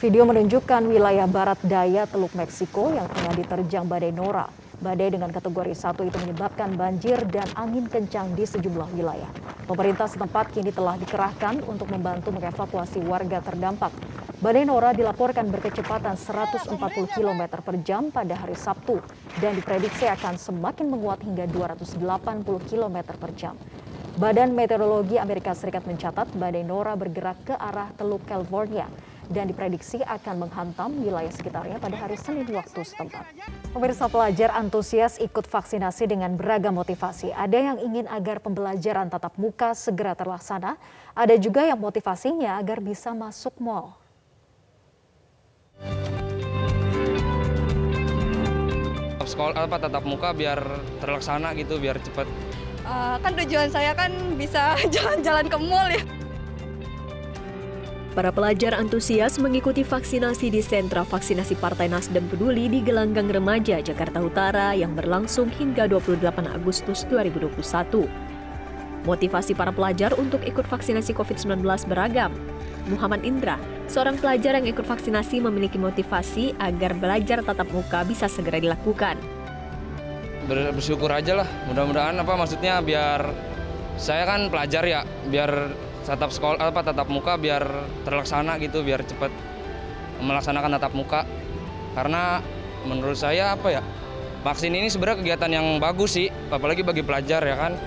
Video 0.00 0.24
menunjukkan 0.24 0.88
wilayah 0.88 1.28
barat 1.28 1.60
daya 1.60 2.08
Teluk 2.08 2.32
Meksiko 2.32 2.88
yang 2.88 3.04
tengah 3.04 3.36
diterjang 3.36 3.84
badai 3.84 4.08
Nora. 4.08 4.48
Badai 4.80 5.12
dengan 5.12 5.28
kategori 5.28 5.76
1 5.76 6.08
itu 6.08 6.16
menyebabkan 6.24 6.72
banjir 6.72 7.20
dan 7.28 7.44
angin 7.52 7.84
kencang 7.84 8.32
di 8.32 8.48
sejumlah 8.48 8.96
wilayah. 8.96 9.28
Pemerintah 9.68 10.08
setempat 10.08 10.56
kini 10.56 10.72
telah 10.72 10.96
dikerahkan 10.96 11.60
untuk 11.68 11.92
membantu 11.92 12.32
mengevakuasi 12.32 13.04
warga 13.04 13.44
terdampak. 13.44 13.92
Badai 14.40 14.64
Nora 14.64 14.96
dilaporkan 14.96 15.52
berkecepatan 15.52 16.16
140 16.16 16.80
km 17.12 17.60
per 17.60 17.76
jam 17.84 18.08
pada 18.08 18.32
hari 18.40 18.56
Sabtu 18.56 19.04
dan 19.36 19.52
diprediksi 19.52 20.08
akan 20.08 20.40
semakin 20.40 20.88
menguat 20.88 21.20
hingga 21.28 21.44
280 21.44 22.00
km 22.72 22.96
per 23.20 23.36
jam. 23.36 23.52
Badan 24.16 24.56
Meteorologi 24.56 25.20
Amerika 25.20 25.52
Serikat 25.52 25.84
mencatat 25.84 26.32
badai 26.40 26.64
Nora 26.64 26.96
bergerak 26.96 27.52
ke 27.52 27.52
arah 27.52 27.92
Teluk 28.00 28.24
California 28.24 28.88
dan 29.30 29.46
diprediksi 29.46 30.02
akan 30.02 30.44
menghantam 30.44 30.90
wilayah 30.98 31.30
sekitarnya 31.30 31.78
pada 31.78 31.94
hari 31.94 32.18
Senin 32.18 32.50
waktu 32.50 32.82
setempat. 32.82 33.22
Pemirsa 33.70 34.10
pelajar 34.10 34.50
antusias 34.50 35.22
ikut 35.22 35.46
vaksinasi 35.46 36.10
dengan 36.10 36.34
beragam 36.34 36.74
motivasi. 36.74 37.30
Ada 37.30 37.58
yang 37.72 37.78
ingin 37.78 38.10
agar 38.10 38.42
pembelajaran 38.42 39.06
tatap 39.06 39.38
muka 39.38 39.78
segera 39.78 40.18
terlaksana, 40.18 40.74
ada 41.14 41.34
juga 41.38 41.62
yang 41.62 41.78
motivasinya 41.78 42.58
agar 42.58 42.82
bisa 42.82 43.14
masuk 43.14 43.54
mal. 43.62 43.94
Sekolah 49.22 49.62
apa 49.62 49.78
tatap 49.78 50.02
muka 50.02 50.34
biar 50.34 50.58
terlaksana 50.98 51.54
gitu, 51.54 51.78
biar 51.78 52.02
cepat. 52.02 52.26
Uh, 52.82 53.14
kan 53.22 53.32
tujuan 53.38 53.70
saya 53.70 53.94
kan 53.94 54.10
bisa 54.34 54.74
jalan-jalan 54.94 55.46
ke 55.46 55.58
mall 55.62 55.86
ya. 55.86 56.02
Para 58.10 58.34
pelajar 58.34 58.74
antusias 58.74 59.38
mengikuti 59.38 59.86
vaksinasi 59.86 60.50
di 60.50 60.58
sentra 60.66 61.06
vaksinasi 61.06 61.54
Partai 61.54 61.86
Nasdem 61.86 62.26
Peduli 62.26 62.66
di 62.66 62.82
Gelanggang 62.82 63.30
Remaja, 63.30 63.78
Jakarta 63.78 64.18
Utara 64.18 64.74
yang 64.74 64.98
berlangsung 64.98 65.46
hingga 65.46 65.86
28 65.86 66.26
Agustus 66.50 67.06
2021. 67.06 68.10
Motivasi 69.06 69.54
para 69.54 69.70
pelajar 69.70 70.10
untuk 70.18 70.42
ikut 70.42 70.66
vaksinasi 70.66 71.14
COVID-19 71.14 71.62
beragam. 71.86 72.34
Muhammad 72.90 73.22
Indra, 73.22 73.62
seorang 73.86 74.18
pelajar 74.18 74.58
yang 74.58 74.66
ikut 74.66 74.90
vaksinasi 74.90 75.38
memiliki 75.38 75.78
motivasi 75.78 76.58
agar 76.58 76.98
belajar 76.98 77.46
tatap 77.46 77.70
muka 77.70 78.02
bisa 78.02 78.26
segera 78.26 78.58
dilakukan. 78.58 79.22
Bersyukur 80.50 81.14
aja 81.14 81.46
lah, 81.46 81.48
mudah-mudahan 81.70 82.18
apa 82.18 82.34
maksudnya 82.34 82.82
biar 82.82 83.22
saya 83.94 84.26
kan 84.26 84.50
pelajar 84.50 84.82
ya, 84.82 85.06
biar 85.30 85.70
tatap 86.10 86.34
sekolah 86.34 86.58
apa 86.58 86.82
tatap 86.82 87.06
muka 87.06 87.38
biar 87.38 87.62
terlaksana 88.02 88.58
gitu 88.58 88.82
biar 88.82 89.06
cepat 89.06 89.30
melaksanakan 90.18 90.74
tatap 90.74 90.92
muka. 90.98 91.22
Karena 91.94 92.42
menurut 92.82 93.14
saya 93.14 93.54
apa 93.54 93.78
ya 93.78 93.82
vaksin 94.42 94.74
ini 94.74 94.90
sebenarnya 94.90 95.22
kegiatan 95.22 95.50
yang 95.54 95.66
bagus 95.78 96.18
sih 96.18 96.26
apalagi 96.50 96.82
bagi 96.82 97.06
pelajar 97.06 97.46
ya 97.46 97.54
kan? 97.54 97.78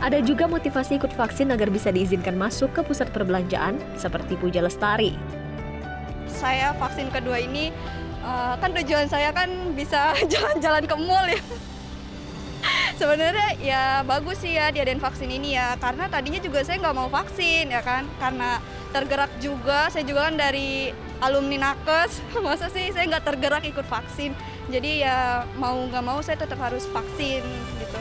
Ada 0.00 0.24
juga 0.24 0.48
motivasi 0.48 0.96
ikut 0.96 1.12
vaksin 1.12 1.52
agar 1.52 1.68
bisa 1.68 1.92
diizinkan 1.92 2.36
masuk 2.36 2.72
ke 2.72 2.80
pusat 2.80 3.08
perbelanjaan 3.12 3.80
seperti 4.00 4.36
Puja 4.40 4.64
Lestari. 4.64 5.16
Saya 6.28 6.76
vaksin 6.76 7.08
kedua 7.08 7.40
ini 7.40 7.72
uh, 8.24 8.56
kan 8.56 8.72
tujuan 8.80 9.08
saya 9.12 9.28
kan 9.32 9.48
bisa 9.76 10.16
jalan-jalan 10.32 10.84
ke 10.88 10.96
mall 10.96 11.28
ya 11.28 11.40
sebenarnya 12.94 13.48
ya 13.60 13.82
bagus 14.06 14.40
sih 14.40 14.54
ya 14.54 14.70
diadain 14.70 15.02
vaksin 15.02 15.30
ini 15.30 15.58
ya. 15.58 15.74
Karena 15.78 16.06
tadinya 16.06 16.40
juga 16.40 16.62
saya 16.62 16.80
nggak 16.80 16.96
mau 16.96 17.08
vaksin 17.10 17.70
ya 17.70 17.82
kan? 17.82 18.06
Karena 18.18 18.58
tergerak 18.94 19.30
juga. 19.42 19.90
Saya 19.90 20.06
juga 20.06 20.30
kan 20.30 20.36
dari 20.38 20.94
alumni 21.20 21.70
nakes. 21.70 22.22
Masa 22.44 22.70
sih 22.70 22.90
saya 22.94 23.06
nggak 23.10 23.26
tergerak 23.26 23.62
ikut 23.66 23.86
vaksin? 23.86 24.32
Jadi 24.70 25.04
ya 25.04 25.44
mau 25.60 25.76
nggak 25.76 26.04
mau 26.04 26.18
saya 26.24 26.40
tetap 26.40 26.58
harus 26.62 26.88
vaksin 26.88 27.42
gitu. 27.82 27.98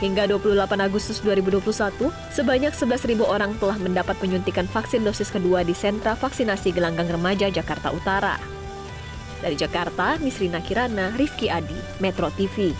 Hingga 0.00 0.32
28 0.32 0.80
Agustus 0.80 1.20
2021, 1.20 2.08
sebanyak 2.32 2.72
11.000 2.72 3.20
orang 3.20 3.52
telah 3.60 3.76
mendapat 3.76 4.16
penyuntikan 4.16 4.64
vaksin 4.64 5.04
dosis 5.04 5.28
kedua 5.28 5.60
di 5.60 5.76
sentra 5.76 6.16
vaksinasi 6.16 6.72
Gelanggang 6.72 7.04
Remaja 7.04 7.52
Jakarta 7.52 7.92
Utara. 7.92 8.40
Dari 9.44 9.56
Jakarta, 9.60 10.16
Misrina 10.20 10.64
Kirana, 10.64 11.12
Rifki 11.20 11.52
Adi, 11.52 11.76
Metro 12.00 12.32
TV. 12.32 12.72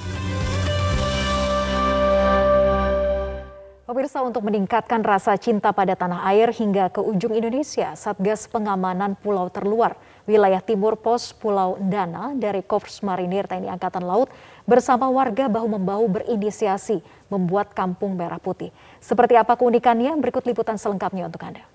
Pemirsa 3.90 4.22
untuk 4.22 4.46
meningkatkan 4.46 5.02
rasa 5.02 5.34
cinta 5.34 5.74
pada 5.74 5.98
tanah 5.98 6.22
air 6.30 6.54
hingga 6.54 6.94
ke 6.94 7.02
ujung 7.02 7.34
Indonesia, 7.34 7.90
Satgas 7.98 8.46
Pengamanan 8.46 9.18
Pulau 9.18 9.50
Terluar, 9.50 9.98
wilayah 10.30 10.62
timur 10.62 10.94
pos 10.94 11.34
Pulau 11.34 11.74
Dana 11.82 12.30
dari 12.38 12.62
Korps 12.62 13.02
Marinir 13.02 13.50
TNI 13.50 13.66
Angkatan 13.66 14.06
Laut 14.06 14.30
bersama 14.62 15.10
warga 15.10 15.50
bahu-membahu 15.50 16.06
berinisiasi 16.06 17.02
membuat 17.34 17.74
Kampung 17.74 18.14
Merah 18.14 18.38
Putih. 18.38 18.70
Seperti 19.02 19.34
apa 19.34 19.58
keunikannya? 19.58 20.14
Berikut 20.22 20.46
liputan 20.46 20.78
selengkapnya 20.78 21.26
untuk 21.26 21.42
Anda. 21.42 21.69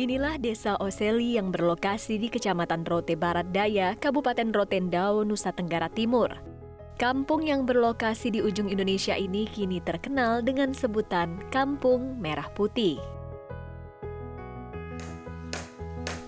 Inilah 0.00 0.40
desa 0.40 0.80
Oseli 0.80 1.36
yang 1.36 1.52
berlokasi 1.52 2.16
di 2.16 2.32
Kecamatan 2.32 2.88
Rote 2.88 3.20
Barat 3.20 3.52
Daya, 3.52 3.92
Kabupaten 4.00 4.48
Rotendao, 4.48 5.28
Nusa 5.28 5.52
Tenggara 5.52 5.92
Timur. 5.92 6.40
Kampung 6.96 7.44
yang 7.44 7.68
berlokasi 7.68 8.32
di 8.32 8.40
ujung 8.40 8.72
Indonesia 8.72 9.12
ini 9.12 9.44
kini 9.44 9.76
terkenal 9.84 10.40
dengan 10.40 10.72
sebutan 10.72 11.44
Kampung 11.52 12.16
Merah 12.16 12.48
Putih. 12.56 12.96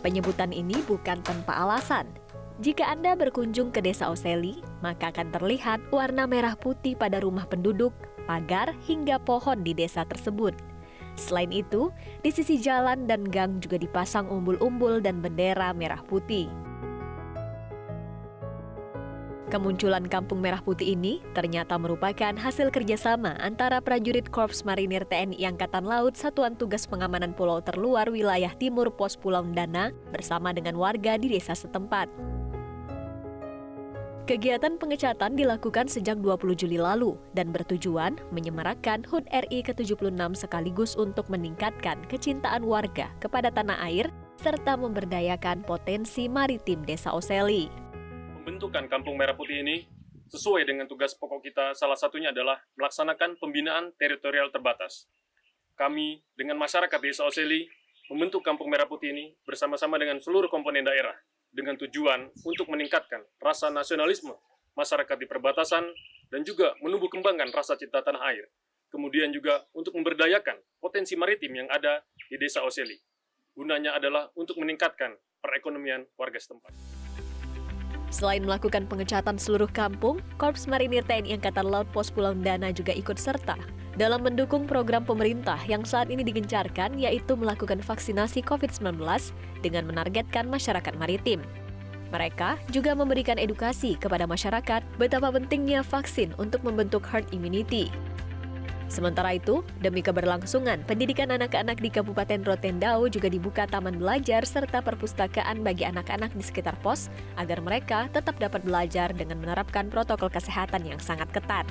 Penyebutan 0.04 0.52
ini 0.52 0.76
bukan 0.84 1.24
tanpa 1.24 1.64
alasan. 1.64 2.12
Jika 2.60 2.92
Anda 2.92 3.16
berkunjung 3.16 3.72
ke 3.72 3.80
desa 3.80 4.12
Oseli, 4.12 4.60
maka 4.84 5.08
akan 5.08 5.32
terlihat 5.32 5.80
warna 5.88 6.28
merah 6.28 6.60
putih 6.60 6.92
pada 6.92 7.24
rumah 7.24 7.48
penduduk, 7.48 7.96
pagar, 8.28 8.76
hingga 8.84 9.16
pohon 9.16 9.64
di 9.64 9.72
desa 9.72 10.04
tersebut– 10.04 10.52
Selain 11.16 11.52
itu, 11.52 11.92
di 12.25 12.31
sisi 12.33 12.57
jalan 12.57 13.04
dan 13.04 13.28
gang 13.28 13.61
juga 13.61 13.76
dipasang 13.76 14.28
umbul-umbul 14.33 15.04
dan 15.04 15.21
bendera 15.21 15.71
merah 15.76 16.00
putih. 16.04 16.49
Kemunculan 19.52 20.09
Kampung 20.09 20.40
Merah 20.40 20.64
Putih 20.64 20.97
ini 20.97 21.21
ternyata 21.37 21.76
merupakan 21.76 22.33
hasil 22.33 22.73
kerjasama 22.73 23.37
antara 23.37 23.85
prajurit 23.85 24.33
Korps 24.33 24.64
Marinir 24.64 25.04
TNI 25.04 25.45
Angkatan 25.45 25.85
Laut 25.85 26.16
Satuan 26.16 26.57
Tugas 26.57 26.88
Pengamanan 26.88 27.37
Pulau 27.37 27.61
Terluar 27.61 28.09
Wilayah 28.09 28.57
Timur 28.57 28.88
Pos 28.88 29.12
Pulau 29.12 29.45
Dana 29.52 29.92
bersama 30.09 30.57
dengan 30.57 30.81
warga 30.81 31.21
di 31.21 31.28
desa 31.28 31.52
setempat. 31.52 32.31
Kegiatan 34.22 34.78
pengecatan 34.78 35.34
dilakukan 35.34 35.90
sejak 35.90 36.22
20 36.22 36.54
Juli 36.54 36.78
lalu 36.78 37.18
dan 37.34 37.50
bertujuan 37.50 38.22
menyemarakan 38.30 39.02
HUT 39.02 39.26
RI 39.26 39.66
ke-76 39.66 40.14
sekaligus 40.38 40.94
untuk 40.94 41.26
meningkatkan 41.26 41.98
kecintaan 42.06 42.62
warga 42.62 43.10
kepada 43.18 43.50
tanah 43.50 43.82
air 43.82 44.14
serta 44.38 44.78
memberdayakan 44.78 45.66
potensi 45.66 46.30
maritim 46.30 46.86
Desa 46.86 47.10
Oseli 47.10 47.66
pembentukan 48.42 48.86
Kampung 48.86 49.18
Merah 49.18 49.34
Putih 49.34 49.58
ini 49.58 49.90
sesuai 50.30 50.70
dengan 50.70 50.86
tugas 50.86 51.18
pokok 51.18 51.42
kita 51.42 51.74
salah 51.74 51.98
satunya 51.98 52.30
adalah 52.30 52.62
melaksanakan 52.78 53.42
pembinaan 53.42 53.90
teritorial 53.98 54.54
terbatas. 54.54 55.10
Kami 55.74 56.22
dengan 56.38 56.62
masyarakat 56.62 56.98
Desa 57.02 57.26
Oseli 57.26 57.66
membentuk 58.06 58.46
Kampung 58.46 58.70
Merah 58.70 58.86
Putih 58.86 59.10
ini 59.10 59.34
bersama-sama 59.42 59.98
dengan 59.98 60.22
seluruh 60.22 60.46
komponen 60.46 60.86
daerah 60.86 61.18
dengan 61.52 61.76
tujuan 61.76 62.32
untuk 62.49 62.66
meningkatkan 62.73 63.21
rasa 63.38 63.68
nasionalisme 63.68 64.32
masyarakat 64.73 65.16
di 65.21 65.28
perbatasan 65.28 65.85
dan 66.32 66.40
juga 66.42 66.73
menumbuh 66.80 67.12
kembangkan 67.12 67.52
rasa 67.52 67.76
cinta 67.76 68.00
tanah 68.00 68.25
air. 68.32 68.49
Kemudian 68.88 69.32
juga 69.32 69.64
untuk 69.73 69.97
memberdayakan 69.97 70.56
potensi 70.80 71.16
maritim 71.16 71.64
yang 71.64 71.68
ada 71.68 72.04
di 72.28 72.37
Desa 72.40 72.64
Oseli. 72.64 72.97
Gunanya 73.52 73.97
adalah 73.97 74.32
untuk 74.37 74.56
meningkatkan 74.61 75.16
perekonomian 75.44 76.09
warga 76.16 76.40
setempat. 76.40 76.73
Selain 78.12 78.44
melakukan 78.44 78.85
pengecatan 78.85 79.40
seluruh 79.40 79.68
kampung, 79.73 80.21
Korps 80.37 80.68
Marinir 80.68 81.04
TNI 81.09 81.40
Angkatan 81.40 81.64
Laut 81.64 81.88
Pos 81.97 82.12
Pulau 82.12 82.37
Dana 82.37 82.68
juga 82.68 82.92
ikut 82.92 83.16
serta 83.16 83.81
dalam 84.00 84.25
mendukung 84.25 84.64
program 84.64 85.04
pemerintah 85.04 85.61
yang 85.68 85.84
saat 85.84 86.08
ini 86.08 86.25
digencarkan 86.25 86.96
yaitu 86.96 87.37
melakukan 87.37 87.80
vaksinasi 87.84 88.40
COVID-19 88.44 88.96
dengan 89.61 89.84
menargetkan 89.84 90.49
masyarakat 90.49 90.96
maritim. 90.96 91.44
Mereka 92.12 92.61
juga 92.68 92.92
memberikan 92.92 93.40
edukasi 93.40 93.96
kepada 93.96 94.28
masyarakat 94.28 94.84
betapa 95.00 95.32
pentingnya 95.32 95.80
vaksin 95.80 96.37
untuk 96.37 96.61
membentuk 96.61 97.04
herd 97.08 97.25
immunity. 97.32 97.88
Sementara 98.92 99.40
itu, 99.40 99.64
demi 99.80 100.04
keberlangsungan, 100.04 100.84
pendidikan 100.84 101.32
anak-anak 101.32 101.80
di 101.80 101.88
Kabupaten 101.88 102.44
Rotendao 102.44 103.08
juga 103.08 103.32
dibuka 103.32 103.64
taman 103.64 103.96
belajar 103.96 104.44
serta 104.44 104.84
perpustakaan 104.84 105.64
bagi 105.64 105.88
anak-anak 105.88 106.37
di 106.37 106.44
sekitar 106.44 106.76
pos 106.84 107.08
agar 107.40 107.64
mereka 107.64 108.12
tetap 108.12 108.37
dapat 108.37 108.61
belajar 108.61 109.08
dengan 109.16 109.40
menerapkan 109.40 109.88
protokol 109.88 110.28
kesehatan 110.28 110.84
yang 110.84 111.00
sangat 111.00 111.32
ketat. 111.32 111.64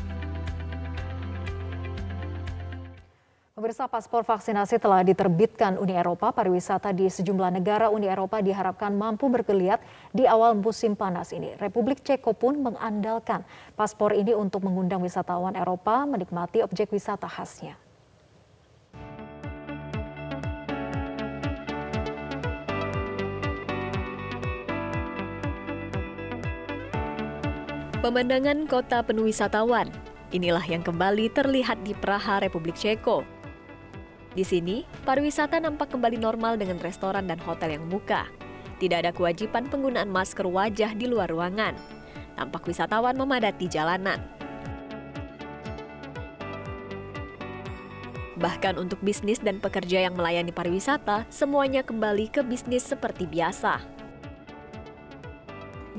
Pemirsa 3.61 3.85
paspor 3.85 4.25
vaksinasi 4.25 4.81
telah 4.81 5.05
diterbitkan 5.05 5.77
Uni 5.77 5.93
Eropa. 5.93 6.33
Pariwisata 6.33 6.89
di 6.97 7.05
sejumlah 7.05 7.53
negara 7.53 7.93
Uni 7.93 8.09
Eropa 8.09 8.41
diharapkan 8.41 8.89
mampu 8.89 9.29
bergeliat 9.29 9.77
di 10.09 10.25
awal 10.25 10.57
musim 10.57 10.97
panas 10.97 11.29
ini. 11.29 11.53
Republik 11.61 12.01
Ceko 12.01 12.33
pun 12.33 12.57
mengandalkan 12.57 13.45
paspor 13.77 14.17
ini 14.17 14.33
untuk 14.33 14.65
mengundang 14.65 15.05
wisatawan 15.05 15.53
Eropa 15.53 16.09
menikmati 16.09 16.65
objek 16.65 16.89
wisata 16.89 17.29
khasnya. 17.29 17.77
Pemandangan 28.01 28.65
kota 28.65 29.05
penuh 29.05 29.29
wisatawan. 29.29 29.85
Inilah 30.33 30.65
yang 30.65 30.81
kembali 30.81 31.29
terlihat 31.29 31.85
di 31.85 31.93
Praha, 31.93 32.41
Republik 32.41 32.73
Ceko. 32.73 33.40
Di 34.31 34.47
sini, 34.47 34.87
pariwisata 35.03 35.59
nampak 35.59 35.91
kembali 35.91 36.15
normal 36.15 36.55
dengan 36.55 36.79
restoran 36.79 37.27
dan 37.27 37.35
hotel 37.43 37.75
yang 37.75 37.85
buka. 37.91 38.31
Tidak 38.79 39.03
ada 39.03 39.11
kewajiban 39.11 39.67
penggunaan 39.67 40.07
masker 40.07 40.47
wajah 40.47 40.95
di 40.95 41.05
luar 41.05 41.27
ruangan. 41.27 41.75
Tampak 42.39 42.63
wisatawan 42.63 43.13
memadati 43.19 43.67
jalanan. 43.67 44.23
Bahkan 48.41 48.81
untuk 48.81 48.97
bisnis 49.05 49.37
dan 49.37 49.61
pekerja 49.61 50.09
yang 50.09 50.17
melayani 50.17 50.49
pariwisata, 50.49 51.29
semuanya 51.29 51.85
kembali 51.85 52.31
ke 52.33 52.41
bisnis 52.41 52.81
seperti 52.81 53.29
biasa. 53.29 54.00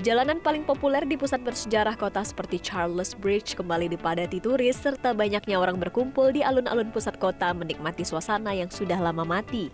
Jalanan 0.00 0.40
paling 0.40 0.64
populer 0.64 1.04
di 1.04 1.20
pusat 1.20 1.44
bersejarah 1.44 2.00
kota 2.00 2.24
seperti 2.24 2.56
Charles 2.64 3.12
Bridge 3.12 3.52
kembali 3.52 3.92
dipadati 3.92 4.40
turis 4.40 4.80
serta 4.80 5.12
banyaknya 5.12 5.60
orang 5.60 5.76
berkumpul 5.76 6.32
di 6.32 6.40
alun-alun 6.40 6.88
pusat 6.88 7.20
kota 7.20 7.52
menikmati 7.52 8.00
suasana 8.00 8.56
yang 8.56 8.72
sudah 8.72 8.96
lama 8.96 9.20
mati. 9.20 9.68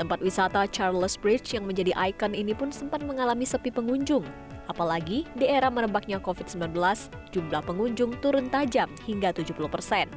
Tempat 0.00 0.24
wisata 0.24 0.64
Charles 0.72 1.20
Bridge 1.20 1.52
yang 1.52 1.68
menjadi 1.68 1.92
ikon 1.92 2.32
ini 2.32 2.56
pun 2.56 2.72
sempat 2.72 3.04
mengalami 3.04 3.44
sepi 3.44 3.68
pengunjung. 3.68 4.24
Apalagi 4.64 5.28
di 5.36 5.44
era 5.44 5.68
merebaknya 5.68 6.24
COVID-19, 6.24 6.72
jumlah 7.36 7.62
pengunjung 7.68 8.16
turun 8.24 8.48
tajam 8.48 8.88
hingga 9.04 9.28
70 9.36 9.60
persen. 9.68 10.08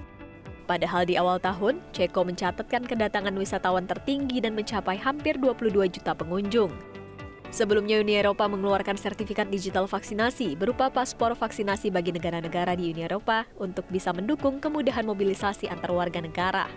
Padahal 0.72 1.04
di 1.04 1.20
awal 1.20 1.36
tahun, 1.44 1.84
Ceko 1.92 2.24
mencatatkan 2.24 2.88
kedatangan 2.88 3.36
wisatawan 3.36 3.92
tertinggi 3.92 4.40
dan 4.40 4.56
mencapai 4.56 4.96
hampir 4.96 5.36
22 5.36 6.00
juta 6.00 6.16
pengunjung. 6.16 6.72
Sebelumnya 7.48 8.04
Uni 8.04 8.20
Eropa 8.20 8.44
mengeluarkan 8.46 9.00
sertifikat 9.00 9.48
digital 9.48 9.88
vaksinasi 9.88 10.60
berupa 10.60 10.92
paspor 10.92 11.32
vaksinasi 11.32 11.88
bagi 11.96 12.12
negara-negara 12.12 12.76
di 12.76 12.92
Uni 12.92 13.08
Eropa 13.08 13.48
untuk 13.56 13.88
bisa 13.88 14.12
mendukung 14.12 14.60
kemudahan 14.60 15.08
mobilisasi 15.08 15.72
antar 15.72 15.96
warga 15.96 16.20
negara. 16.20 16.68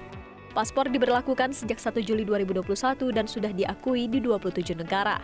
Paspor 0.55 0.91
diberlakukan 0.91 1.55
sejak 1.55 1.79
1 1.79 2.07
Juli 2.07 2.23
2021 2.27 2.67
dan 3.11 3.27
sudah 3.27 3.51
diakui 3.55 4.11
di 4.11 4.19
27 4.23 4.79
negara. 4.79 5.19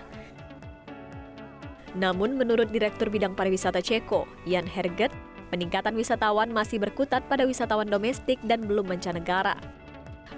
Namun 1.98 2.36
menurut 2.36 2.70
Direktur 2.70 3.08
Bidang 3.08 3.38
Pariwisata 3.38 3.80
Ceko, 3.80 4.28
Jan 4.44 4.68
Herget, 4.68 5.10
peningkatan 5.50 5.94
wisatawan 5.94 6.50
masih 6.50 6.82
berkutat 6.82 7.24
pada 7.30 7.46
wisatawan 7.46 7.88
domestik 7.88 8.36
dan 8.44 8.66
belum 8.66 8.86
mancanegara. 8.86 9.56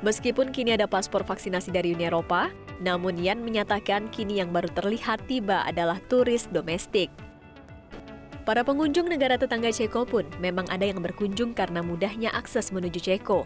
Meskipun 0.04 0.54
kini 0.54 0.78
ada 0.78 0.86
paspor 0.86 1.26
vaksinasi 1.26 1.74
dari 1.74 1.92
Uni 1.96 2.06
Eropa, 2.06 2.52
namun 2.78 3.18
Yan 3.18 3.42
menyatakan 3.42 4.10
kini 4.10 4.38
yang 4.38 4.54
baru 4.54 4.70
terlihat 4.70 5.26
tiba 5.26 5.66
adalah 5.66 5.98
turis 6.06 6.46
domestik. 6.50 7.10
Para 8.48 8.64
pengunjung 8.64 9.12
negara 9.12 9.36
tetangga 9.36 9.68
Ceko 9.68 10.08
pun 10.08 10.24
memang 10.40 10.64
ada 10.72 10.88
yang 10.88 11.04
berkunjung 11.04 11.52
karena 11.52 11.84
mudahnya 11.84 12.32
akses 12.32 12.72
menuju 12.72 12.96
Ceko. 12.96 13.44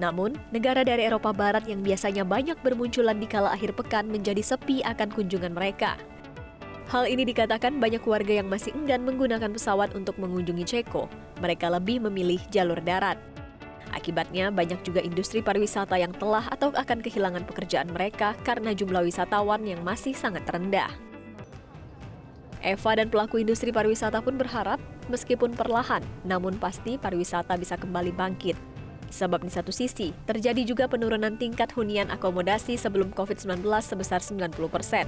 Namun, 0.00 0.32
negara 0.48 0.80
dari 0.80 1.04
Eropa 1.04 1.36
Barat 1.36 1.68
yang 1.68 1.84
biasanya 1.84 2.24
banyak 2.24 2.56
bermunculan 2.64 3.20
di 3.20 3.28
kala 3.28 3.52
akhir 3.52 3.76
pekan 3.76 4.08
menjadi 4.08 4.40
sepi 4.40 4.80
akan 4.80 5.12
kunjungan 5.12 5.52
mereka. 5.52 6.00
Hal 6.88 7.06
ini 7.06 7.28
dikatakan 7.28 7.76
banyak 7.76 8.00
warga 8.02 8.40
yang 8.40 8.48
masih 8.48 8.72
enggan 8.72 9.04
menggunakan 9.04 9.52
pesawat 9.52 9.92
untuk 9.92 10.16
mengunjungi 10.16 10.64
Ceko. 10.64 11.06
Mereka 11.44 11.68
lebih 11.68 12.00
memilih 12.08 12.40
jalur 12.48 12.80
darat. 12.80 13.20
Akibatnya, 14.00 14.48
banyak 14.48 14.80
juga 14.80 15.04
industri 15.04 15.44
pariwisata 15.44 16.00
yang 16.00 16.16
telah 16.16 16.48
atau 16.48 16.72
akan 16.72 17.04
kehilangan 17.04 17.44
pekerjaan 17.44 17.92
mereka 17.92 18.32
karena 18.48 18.72
jumlah 18.72 19.04
wisatawan 19.04 19.60
yang 19.68 19.84
masih 19.84 20.16
sangat 20.16 20.48
rendah. 20.48 20.88
Eva 22.64 22.96
dan 22.96 23.12
pelaku 23.12 23.44
industri 23.44 23.68
pariwisata 23.68 24.24
pun 24.24 24.40
berharap, 24.40 24.80
meskipun 25.12 25.52
perlahan, 25.52 26.00
namun 26.24 26.56
pasti 26.56 26.96
pariwisata 26.96 27.60
bisa 27.60 27.76
kembali 27.76 28.16
bangkit. 28.16 28.56
Sebab 29.12 29.44
di 29.44 29.52
satu 29.52 29.68
sisi, 29.68 30.16
terjadi 30.24 30.64
juga 30.64 30.88
penurunan 30.88 31.36
tingkat 31.36 31.68
hunian 31.76 32.08
akomodasi 32.08 32.80
sebelum 32.80 33.12
COVID-19 33.12 33.60
sebesar 33.84 34.24
90 34.24 34.56
persen. 34.72 35.04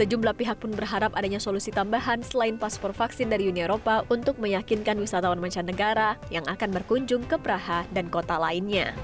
Sejumlah 0.00 0.32
pihak 0.32 0.64
pun 0.64 0.72
berharap 0.72 1.12
adanya 1.12 1.36
solusi 1.36 1.68
tambahan 1.68 2.24
selain 2.24 2.56
paspor 2.56 2.96
vaksin 2.96 3.28
dari 3.28 3.52
Uni 3.52 3.68
Eropa 3.68 4.00
untuk 4.08 4.40
meyakinkan 4.40 4.96
wisatawan 4.96 5.36
mancanegara 5.36 6.16
yang 6.32 6.48
akan 6.48 6.72
berkunjung 6.72 7.28
ke 7.28 7.36
Praha 7.36 7.84
dan 7.92 8.08
kota 8.08 8.40
lainnya. 8.40 8.96